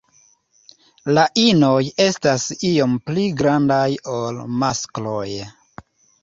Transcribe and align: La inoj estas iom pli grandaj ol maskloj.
La 1.17 1.25
inoj 1.41 1.81
estas 2.05 2.45
iom 2.71 2.97
pli 3.11 3.27
grandaj 3.43 3.83
ol 4.15 4.41
maskloj. 4.65 5.29